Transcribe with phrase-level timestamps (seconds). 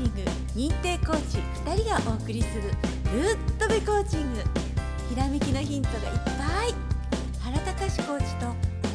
[0.00, 2.62] チング認定コーチ2人がお送りする
[3.12, 4.40] ぶっとべコーチング
[5.10, 6.74] ひらめきのヒントがいっぱい
[7.40, 8.46] 原隆コーチと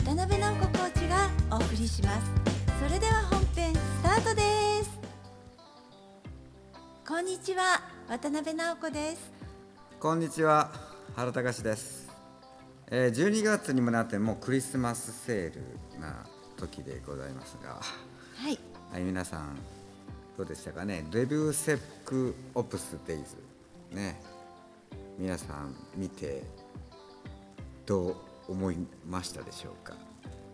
[0.03, 2.31] 渡辺直子コーチがお送りします。
[2.83, 4.41] それでは本編スタートで
[4.83, 4.99] す。
[7.07, 7.81] こんにちは。
[8.07, 9.31] 渡辺直子です。
[9.99, 10.71] こんにちは。
[11.15, 12.09] 原隆です、
[12.87, 16.25] えー、12月にもなってもうクリスマスセールな
[16.57, 17.79] 時でございますが。
[18.37, 18.59] はい。
[18.91, 19.74] はい皆さん
[20.37, 21.05] どうでしたかね？
[21.11, 23.37] デビューセックオプスデイズ
[23.95, 24.19] ね。
[25.17, 26.43] 皆さん見て
[27.85, 28.15] どう
[28.49, 28.77] 思い
[29.07, 29.95] ましたでしょうか？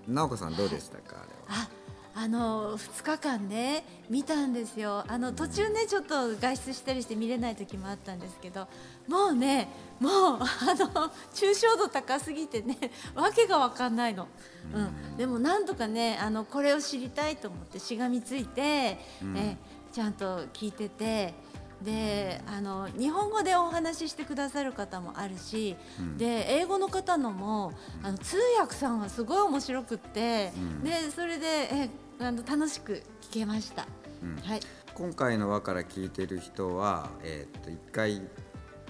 [0.08, 1.68] 直子さんどうでしたか、あれは。
[2.16, 5.04] ああの2日間ね見たんですよ。
[5.08, 8.68] あの途中ねちょっと外出したりして見れない時もあったんですけど
[9.08, 9.68] もうね
[10.00, 12.78] もうあの抽象度高すぎてね
[13.16, 14.28] わけが分かんないの、
[14.74, 19.38] うん、でもなんとかねあのこれを知りたいと思ってしがみついて、うん。
[19.38, 19.58] え
[19.92, 21.51] ちゃんと聞いてて。
[21.84, 26.18] であの日本語でお話ししてくださる方もあるし、うん。
[26.18, 30.84] で英語の方のもあの通訳さんはすごい面白くって、うん。
[30.84, 33.86] でそれでえあの楽しく聞けました。
[34.22, 34.36] うん。
[34.38, 34.60] はい、
[34.94, 38.22] 今回の輪から聞いてる人は、えーっと1回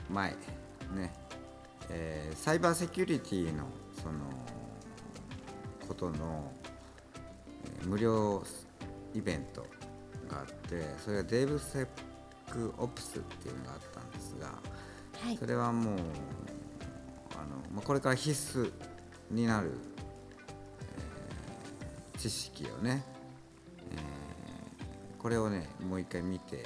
[0.09, 0.31] 前
[0.94, 1.14] ね、
[1.89, 3.64] えーサイバーセキュリティの
[4.02, 4.19] その
[5.88, 6.52] ことの、
[7.66, 8.44] えー無料
[9.14, 9.66] イベント
[10.30, 11.88] があってそれがデーブセッ
[12.52, 15.38] クオプスっていうのがあったんですがはい。
[15.38, 15.95] そ、れはもう
[17.35, 18.71] あの、まあ、これから必須
[19.30, 19.71] になる、
[20.81, 23.03] えー知識をね、
[23.91, 26.66] えーこれをねもう一回見て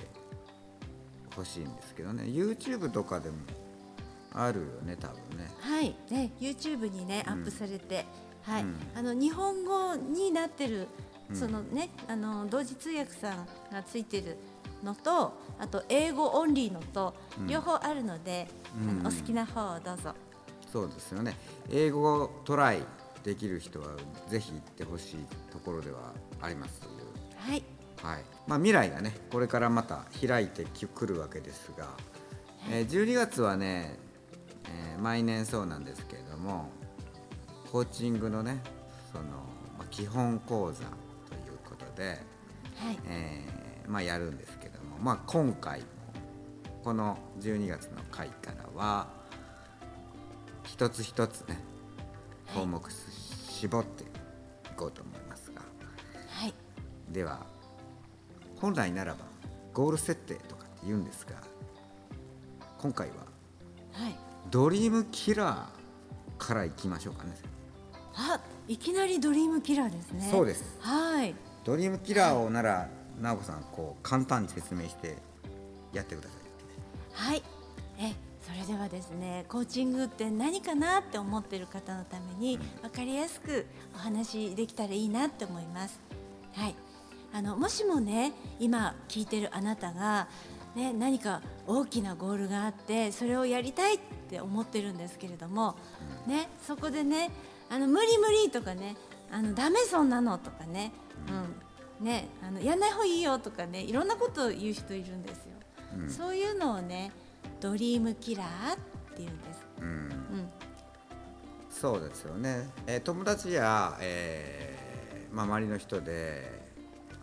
[1.35, 2.23] ほしいんですけどね。
[2.23, 3.37] YouTube とかでも
[4.33, 5.49] あるよね多分ね。
[5.59, 8.05] はい、ね YouTube にねアップされて、
[8.43, 10.87] はい、うんあの日本語になってる、
[11.29, 11.35] うん。
[11.35, 14.37] そのねあの同時通訳さんがついてる
[14.85, 17.47] のとあと英語オンリーのと、うん。
[17.47, 19.03] 両方あるので、あうん。
[19.03, 20.13] のお好きな方をどうぞ。
[20.71, 21.35] そうですよね。
[21.71, 22.83] 英語をトライ
[23.23, 23.87] できる人は
[24.27, 26.93] ぜひ行ってほしいところではありますという。
[27.37, 27.63] はい、
[28.01, 28.23] はい。
[28.47, 31.87] まあ、未来がねこれからまた開いてくるわけですが、
[32.69, 33.97] えー12月はね、
[34.67, 36.69] えー毎年そうなんですけれども
[37.71, 38.61] コーチングのね
[39.11, 39.25] その、
[39.77, 40.89] まあ、基本講座という
[41.67, 42.09] ことで、
[42.77, 44.64] はい、えーまあ、やるんですけども、
[45.05, 45.85] まあ、今回も
[46.83, 49.05] この12月の回からは
[50.63, 51.59] 一つ一つね
[52.55, 54.07] 項目絞ってい
[54.75, 55.61] こうと思いますが。
[56.27, 56.53] はい、
[57.11, 57.45] では
[58.59, 59.19] 本来ならば
[59.75, 61.35] ゴール設定とかって言うんですが
[62.79, 63.13] 今回は
[63.91, 64.15] はい。
[64.49, 67.35] ドリームキラーからいきましょうかね
[68.15, 70.27] あ、いきなりドリームキラーですね。
[70.31, 71.35] そうですはい。
[71.63, 72.89] ドリームキラーをなら
[73.21, 75.17] 直子さんこう簡単に説明して
[75.93, 76.45] やってください
[77.29, 77.43] はい。
[77.97, 83.65] え、それではですね、コーチングって何かなって思ってる方のために分かりやすく
[83.95, 85.99] お話できたらいいなって思います。
[86.53, 86.75] はい。
[87.33, 90.27] あのもしもね、今聞いてるあなたが
[90.75, 93.99] ね何か大きなゴールがあってそれをやりたいっ
[94.29, 95.75] て思ってるんですけれども、
[96.27, 97.31] ねそこでね
[97.69, 98.95] あの無理無理とかね
[99.31, 100.91] あのダメそんなのとかね、
[101.29, 101.55] うん
[101.99, 105.43] ねあのやんない方がいいよとかねいろんなことを言う人いるんですよ。
[105.99, 106.09] うん。
[106.09, 107.11] そういうのをね
[107.61, 108.81] ドリームキラーって
[109.19, 109.67] 言うんです。
[109.81, 109.87] うん。
[109.87, 110.49] うん、
[111.69, 116.65] そうですよね、えー友達や、えーまあ、周りの人で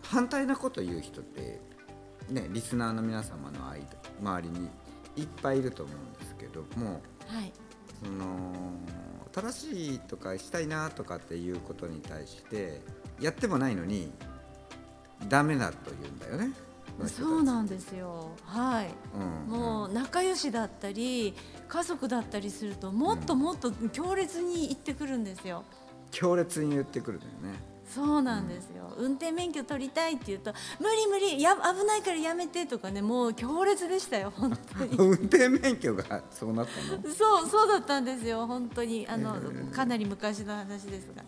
[0.03, 1.61] 反対なこと言う人って
[2.31, 3.87] ねリスナーの皆様の間
[4.21, 4.69] 周りに
[5.17, 7.53] いっぱいいると思うんですけどもはい。
[8.03, 8.53] その
[9.33, 12.81] 正しいとかしたいなとかっていうことに対して
[13.21, 14.13] やってもないのに
[15.29, 16.53] ダメだと言うんだよね。
[17.07, 18.31] そうなんですよ。
[18.45, 18.91] はい。
[19.49, 21.35] うんもう仲良しだったり
[21.69, 25.65] 家族だったりするともっともっと強烈に言ってくるんですよ。
[26.11, 27.72] 強烈に言ってくるんだよね。
[27.95, 34.97] そうなんですよ、運転免許取りたいって言うと無理無理や危ないからやめてとかねもう強烈でしたよ本当に。
[34.99, 37.15] 運転免許がそうなったの？
[37.15, 39.07] そうそうだったんですよ本当に。
[39.09, 39.39] あの、え。
[39.41, 41.23] ーかなり昔の話ですが、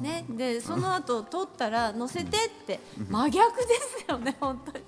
[0.00, 3.64] ねでその後 取ったら乗せてって真逆で
[4.04, 4.84] すよね本当に。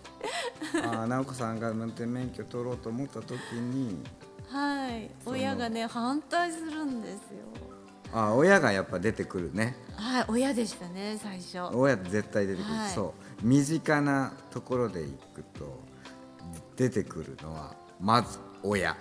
[0.84, 3.98] あー直子さんが運転免許取ろうと思った時に
[4.48, 5.10] はい。
[5.24, 7.44] 親がね反対するんですよ
[8.12, 9.76] あー親がやっぱ出てくるね。
[9.96, 11.74] はい親でしたね最初。
[11.74, 12.90] 親絶対出てくる、はい。
[12.90, 13.46] そう。
[13.46, 15.80] 身近なところで行くと
[16.76, 18.96] 出てくるのはまず親。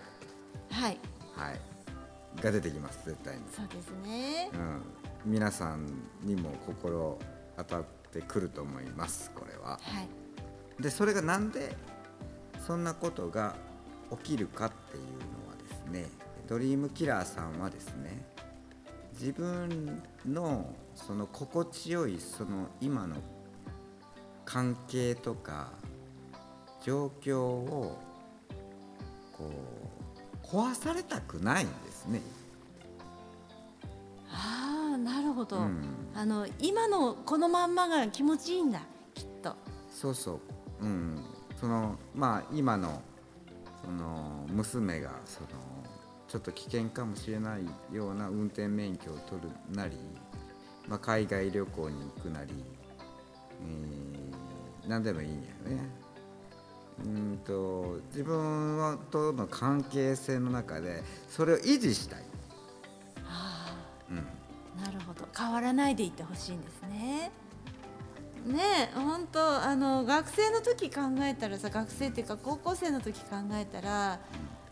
[0.70, 0.98] はい。
[1.36, 2.42] はい。
[2.42, 4.50] が出てきます絶対に、そうですね。
[4.54, 4.82] うん、
[5.26, 5.88] 皆さん
[6.22, 7.18] にも心
[7.58, 9.80] 当たってくると思いますこれは。
[9.82, 10.08] はい。
[10.82, 11.76] でそれがなんで
[12.66, 13.56] そんなことが
[14.24, 16.10] 起きるかっていうのはですね
[16.48, 18.26] ドリームキラーさんはですね
[19.20, 23.16] 自分のその心地よいその今の
[24.44, 25.72] 関係とか
[26.84, 27.98] 状況を
[29.38, 29.52] こ
[30.44, 32.22] う壊されたくないんですね。
[34.30, 35.82] ああなるほど、うん。
[36.14, 38.82] あの今のこのまんまが気持ちいいんだ
[39.14, 39.56] きっと。
[39.90, 40.34] そうそ
[40.82, 41.24] う、うん、
[41.60, 43.02] そのまあ今の
[43.84, 45.48] その娘がその
[46.28, 49.96] ちょっと危険かもしれないような運転免許を取るなり、
[50.88, 52.54] まあ、海外旅行に行くなり、
[53.62, 54.26] えー
[54.88, 56.06] 何でもいいんやね。
[57.04, 62.24] うんと自分との関係性の中でそれを維持したい。
[63.28, 63.76] あ
[64.10, 64.18] うん。
[64.20, 65.28] あなるほど。
[65.36, 67.32] 変わらないでいってほしいんですね。
[68.46, 74.20] ねえ本当あの学生の時考えたらさ学生っていうか高校生の時考えたら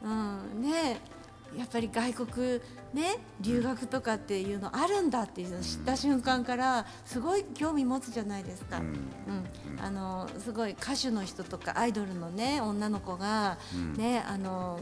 [0.04, 1.13] うんねえ
[1.58, 2.62] やっぱり外国
[2.94, 8.80] ね留学とかっていうのあるんだっていうのを知った瞬間からすごい興味持つじゃないですか。
[8.80, 8.86] うん。
[8.86, 13.94] うん、あのすごい歌手の人とかアイドルのね女の子が、うん。
[13.94, 14.80] ねあの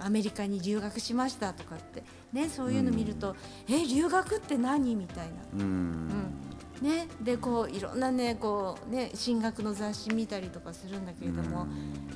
[0.00, 3.34] アメリカに留学しましたとかってねそういうの見ると、
[3.68, 5.32] え留学って何みたいな。
[5.58, 6.08] うん。
[6.82, 11.66] ね、でこういろんなねこうね進学の雑誌見たりとかするんだけれども、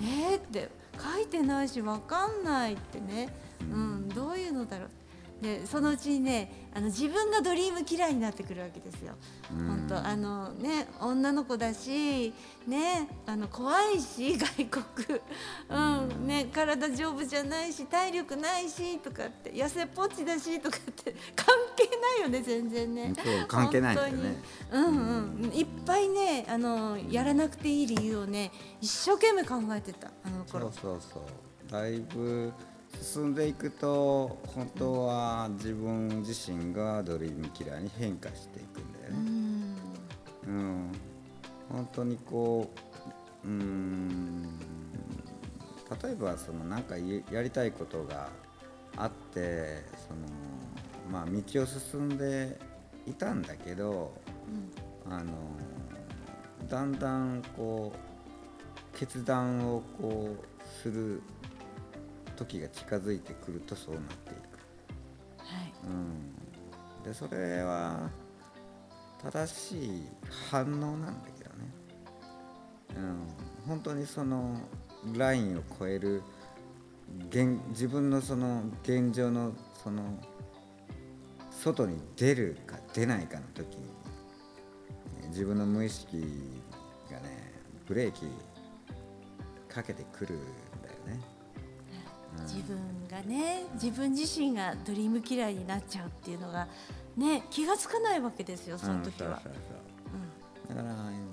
[0.01, 0.71] えーって
[1.01, 4.91] 書いてないしわかんないってね、うん、どういうのだろう。
[5.43, 9.15] でそのうちにねあの自分がドリームキラーになってくるわけですよ。
[9.53, 9.67] うん。
[9.67, 12.33] 本当あのね女の子だし
[12.67, 15.21] ねあの怖いし 外国、
[15.69, 15.81] う
[16.23, 16.27] ん。
[16.29, 21.72] ね体丈夫じゃないし体力ないしとかって痩せっぽっちだしとかって 関係
[22.03, 23.15] ないよね全然ね。
[23.49, 24.43] 関係ないんだよね。
[24.71, 28.51] うんうん、いっぱいねあのやらなくていい理由をね
[28.81, 30.09] 一生懸命考えてた。
[30.25, 30.71] あの頃。
[30.73, 31.01] そうそう。
[31.01, 31.23] そう
[31.71, 32.53] だいぶ
[33.01, 39.19] 進んでいくと本当は自分自身がドリームキラーに変化していくんだよね。
[40.49, 40.55] うん。
[40.55, 40.93] うん、
[41.71, 42.71] 本当にこ
[43.45, 44.59] ううん。
[46.03, 48.29] 例えばそのなんかややりたいことが
[48.97, 50.27] あってその
[51.13, 52.59] まあ道を進んで
[53.07, 54.15] いたんだけど
[55.09, 55.33] あの
[56.69, 61.23] だんだんこう決断をこうする
[62.35, 64.53] 時が近づいてくるとそうなっていく。
[65.39, 65.73] はい。
[65.85, 68.09] うん、でそれは
[69.23, 70.03] 正しい
[70.51, 70.67] 反応
[70.97, 71.71] なんだけどね、
[72.97, 73.29] うん、
[73.67, 74.57] 本当にその
[75.15, 76.23] ラインを超える
[77.29, 80.19] 現自分のその現状のその
[81.63, 83.85] 外に出るか出ないかの時に
[85.23, 86.17] え自分の無意識
[87.09, 87.53] がね
[87.87, 88.27] ブレーキ
[89.69, 90.39] かけてくるん
[90.83, 91.21] だよね。
[92.43, 92.77] 自分
[93.09, 96.67] がね自分自身がドリームキラーになっちゃうっていうのが
[97.17, 99.41] ね気がつかないわけですよその時は。
[100.69, 101.33] だから、うん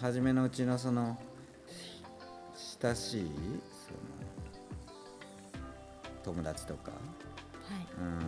[0.00, 1.18] 初めのうちのその
[2.80, 3.30] 親しい
[3.86, 3.92] そ
[5.58, 5.62] の
[6.22, 7.86] 友達とか、はい。
[7.98, 8.20] うんうん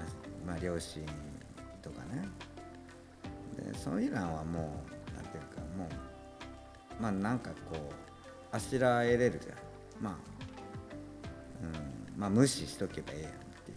[0.00, 1.04] まあ、まあ両親
[1.82, 2.28] とかね。
[3.56, 7.80] でそういうのはもうなんていうかもうまあなんかこう
[8.52, 9.56] あしらえれるじゃん。
[10.02, 10.14] まあ、
[11.62, 13.74] うん、まあ無視しとけばええやんってい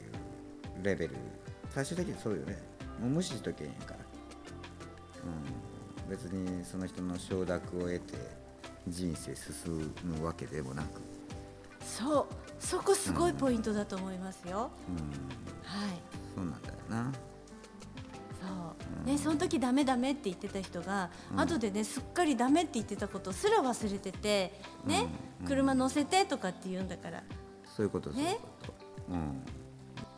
[0.82, 1.15] うレベル。
[1.70, 2.58] 最終的にそうよね。
[3.00, 4.00] もう無視しとけへんやから、
[6.06, 8.15] うん、別にその人の承諾を得て
[8.88, 11.01] 人生進むわけでもなく、
[11.84, 12.25] そう。
[12.60, 14.70] そこすごいポイントだと思いますよ。
[14.88, 14.96] うん、
[15.63, 17.11] はいそうなんだよな。
[18.41, 18.47] そ
[19.03, 19.07] う。
[19.07, 21.39] ね、その時ダメダメって言ってた人が、うん。
[21.39, 25.07] 後でねすっかりダメって言ってたことすら忘れてて、ね
[25.41, 25.47] うん。
[25.47, 27.23] 車乗せてとかって言うんだから。
[27.65, 28.37] そういうことね。
[29.09, 29.43] うん。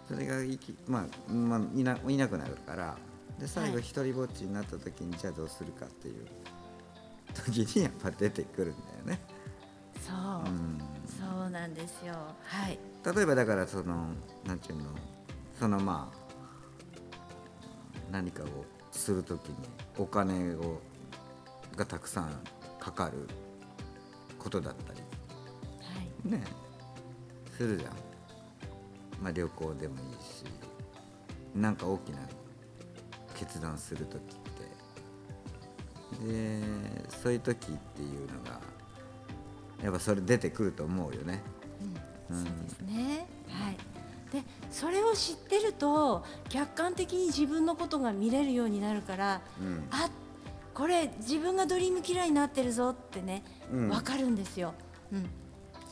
[0.08, 2.98] それがいき、まあまあ、いないなくなるから。
[3.40, 3.84] で最後はい。
[3.84, 6.26] 一人ぼっちになった時にじゃあどうするかっていう
[7.34, 9.20] 時にやっぱ出てくるんだよね、
[10.00, 12.14] そう、うん、そうなんですよ。
[12.44, 12.80] はい。
[13.14, 14.14] 例えばだからその
[14.46, 14.86] なんていうの
[15.60, 16.26] そのまあ
[18.12, 18.48] 何かを
[18.92, 19.56] する時に
[19.98, 20.82] お金を
[21.76, 22.32] がたくさん
[22.80, 23.28] かかる
[24.40, 25.00] ことだったり。
[25.00, 26.32] はい。
[26.32, 26.44] ね。
[27.58, 27.92] するじゃん、
[29.22, 30.44] まあ、旅行でもいいし
[31.56, 32.20] なんか大きな
[33.34, 34.46] 決断する時って。
[36.26, 36.62] で
[37.10, 38.62] そういう時っていうのが
[39.84, 41.42] やっぱそれ出てくると思うよね。
[42.30, 43.28] うん、そうですね。
[43.50, 43.78] はい。
[44.36, 49.88] で、それを知ってると客観的に自分のことが見れるようになるから、うん。
[49.92, 50.10] あ、
[50.74, 53.90] これ自分がドリームキラーになってるぞってね、うん。
[53.90, 54.74] わかるんですよ。
[55.12, 55.30] うん、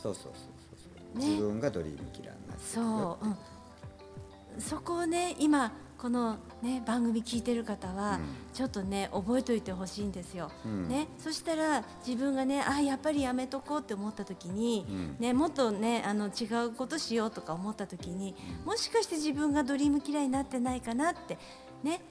[0.01, 0.33] そうそうそうそう
[0.75, 1.27] そう、ね。
[1.27, 5.71] 自分がドリームキラーになってるよそう、うん、そこをね今
[6.03, 8.19] このね番組聞いてる方は、うん。
[8.53, 10.51] ちょっとね覚えておいてほしいんですよ。
[10.65, 10.89] うん。
[10.89, 15.15] ね、そしたら自分がねあやっぱりやめとこうって思った時に、うん。
[15.17, 21.37] ね、もっとねあの違うことしようとか思った時にもしかして自分がドリームキラーになってないかなって
[21.83, 22.01] ね、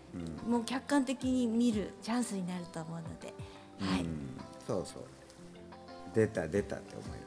[0.48, 3.34] もう客観的に見るチャンスになると思うので、
[3.78, 4.30] はい、うん、
[4.66, 5.02] そうそう。
[6.14, 7.22] 出た出たって思えばいい。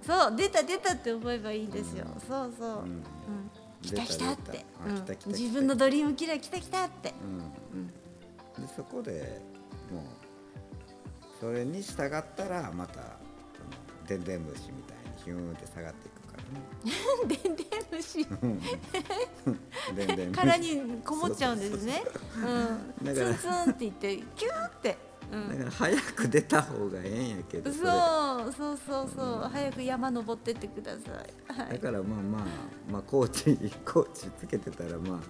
[0.00, 2.06] そう出た出たって思えばいいんですよ。
[2.26, 2.84] そうそう、うん。
[2.86, 3.02] うん
[3.82, 4.64] 来た来たって。
[5.26, 7.14] 自分のドリームキラー来た来たって、
[7.74, 7.86] うん。
[8.66, 9.40] でそこで
[9.90, 10.02] もう
[11.40, 13.18] それに従ったらまた
[14.06, 17.36] でんでん虫みたいにヒューンって下がっていくからね。
[17.42, 18.24] でんでん虫
[19.94, 22.02] でんでん虫殻にこもっちゃうんですね。
[22.36, 25.11] うん、だからツンツンって言ってキューって。
[25.32, 31.60] うんだから早く出た方がええんやけどそれそうそうそうそう、早く山登ってってください。
[31.60, 31.72] はい。
[31.72, 32.44] だからまあまあ
[32.92, 35.20] まあコーチ コーチつけてたらまあ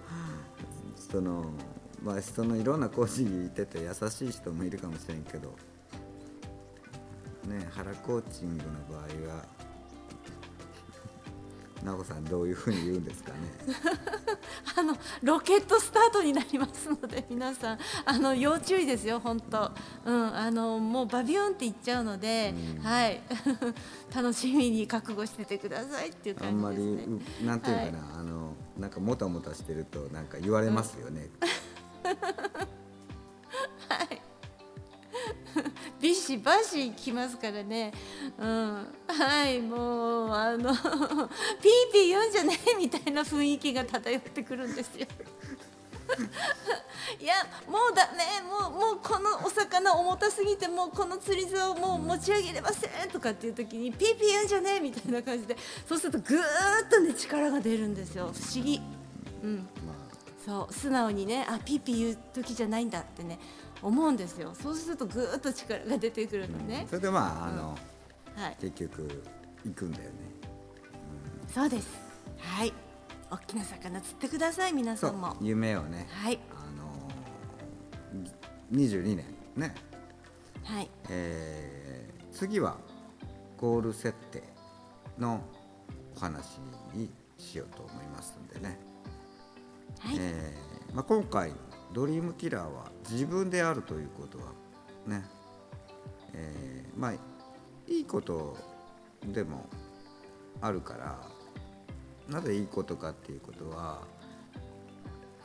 [1.09, 1.45] その
[2.03, 5.55] まあそのいろんなコーチいてて優しい人もいるかもしれんけど
[7.47, 9.45] ね腹コーチングの場合は
[11.83, 13.37] 直子さんどういうふうに言うんですかね。
[14.75, 17.79] あのロケットスタートになりますので皆さん。
[18.05, 19.71] あの要注意ですよ本当。
[20.05, 22.83] うんあのもうバビューンって言っちゃうので、うん。
[22.83, 23.21] はい。
[24.13, 27.21] 楽しみに覚悟しててくださいっていうあんまり感じですね。
[27.41, 31.29] うなんていうかな、あのなんかもたもたしてるとなんか言われますよね、
[36.03, 37.93] ビシバシきますからね。
[38.37, 40.81] うん、はい、もうあの ピー
[41.93, 45.07] ピー言うんじゃねえみたいな雰囲気が漂ってくるんですよ。
[47.21, 47.35] いや
[47.69, 55.55] もうだねもうもうこのお魚重たすぎてもうこの釣り竿をもう持ち上げれませんとかっていう時にピーピー言うんじゃねえみたいな感じで
[55.87, 56.41] そうするとぐー
[56.85, 58.81] っとね力が出るんですよ不思議。
[59.41, 59.93] うんま
[60.45, 63.39] そう素直にねあピーピー言う時じゃないんだってね
[63.83, 64.53] 思うんですよ。
[64.53, 67.77] そうするとぐーっと力が出てくるのあね、それでまああの、
[68.35, 68.57] はい。
[68.59, 69.23] 結局
[69.65, 70.09] 行くんだよね。
[71.53, 71.87] そうです。
[72.37, 72.73] はい。
[73.29, 75.35] 大きな魚釣ってください皆さんも。
[75.41, 76.07] 夢をね。
[76.09, 76.39] はい。
[76.51, 77.09] あの
[78.71, 79.25] 22年
[79.55, 79.75] ね、
[80.63, 80.89] はい。
[81.09, 81.83] えー
[82.33, 82.77] 次は
[83.57, 84.43] ゴール設定
[85.19, 85.39] の
[86.15, 86.59] お話
[86.93, 88.79] にしようと思いますんでね、
[89.99, 91.51] はい、えーまあ、今回
[91.93, 94.45] ドリームキラーは自分であるということは
[95.05, 95.23] ね、
[96.33, 97.13] えーまあ
[97.87, 98.55] いいこと
[99.27, 99.67] でも
[100.61, 101.19] あるから
[102.29, 104.01] なぜいいことかっていうことは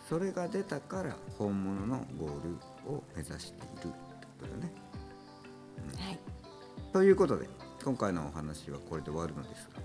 [0.08, 2.30] それが出たから本物のゴー
[2.86, 3.94] ルを目指しているってこ
[4.40, 4.72] とだよね。
[5.98, 6.18] はい
[6.92, 7.48] ということで
[7.84, 9.82] 今回のお話はこれで終わるのですが、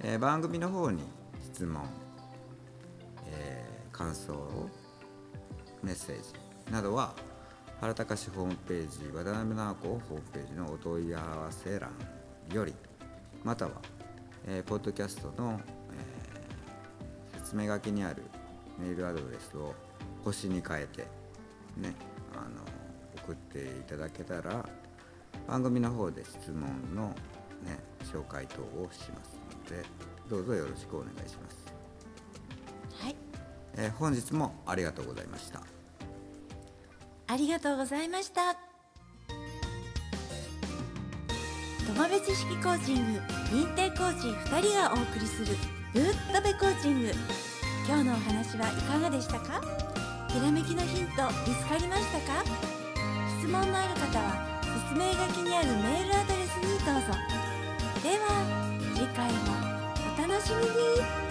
[0.00, 1.02] えー番組の方に
[1.42, 1.84] 質問、
[3.26, 4.32] えー感想
[5.82, 7.14] メッセージなどは
[7.80, 11.90] 原隆ホームページ渡辺直子ホームページのお問い合わせ欄
[12.52, 12.74] より
[13.44, 13.72] または、
[14.46, 15.60] えーポッドキャストの、
[15.92, 16.28] えー
[17.48, 18.22] 説明書きにある
[18.78, 19.74] メールアドレスを
[20.22, 21.06] 星に変えて
[21.78, 21.94] ね
[22.34, 22.60] あの
[23.24, 24.68] 送っていただけたら
[25.46, 27.08] 番組の方で質問の、
[27.64, 27.78] ね、
[28.12, 29.82] 紹介等をしますので
[30.28, 31.67] どうぞよろしくお願いします、
[33.80, 35.62] えー本日もありがとうございました。
[37.28, 38.56] ありがとうございました。
[41.86, 43.20] 友部知識コーチング
[43.50, 45.56] 認定コーチ2人がお送りする
[45.94, 46.04] ぶっ
[46.34, 47.12] とべコーチング。
[47.86, 49.62] 今日のお話はいかがでしたか？
[50.28, 52.44] ひらめきのヒント見つかりましたか？
[53.38, 57.14] 質問のある方は説明書きにあるメールアドレスにどうぞ。
[58.02, 58.26] では
[58.94, 59.38] 次回も
[60.14, 61.27] お楽しみに。